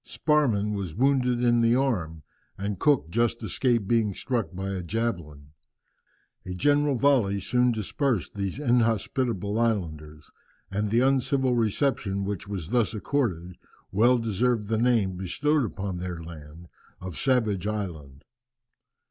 [0.03, 2.23] Sparrman was wounded in the arm,
[2.57, 5.51] and Cook just escaped being struck by a javelin.
[6.43, 10.31] A general volley soon dispersed these inhospitable islanders,
[10.71, 13.59] and the uncivil reception which was thus accorded
[13.91, 16.67] well deserved the name bestowed upon their land
[16.99, 18.23] of Savage Island.